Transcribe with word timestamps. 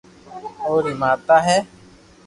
اوري 0.63 0.93
ماتا 1.01 1.37
ھي 1.47 1.57